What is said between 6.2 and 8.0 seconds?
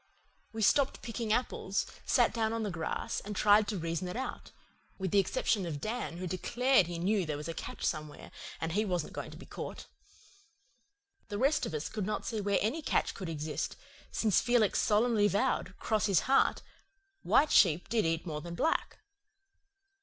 declared that he knew there was a catch